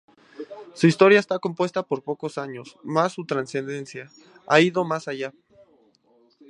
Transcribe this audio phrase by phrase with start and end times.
[0.73, 4.09] Su historia está compuesta por pocos años más su trascendencia
[4.47, 5.31] ha ido más allá.